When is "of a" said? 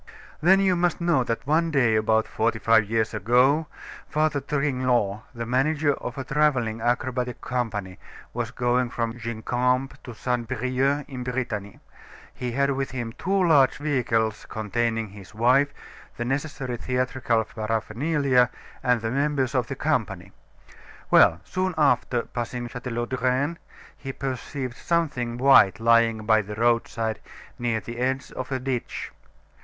5.93-6.23, 28.31-28.57